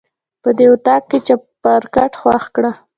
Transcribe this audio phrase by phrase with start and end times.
[0.43, 2.71] په دې اطاق کې چپرکټ خوښ کړه.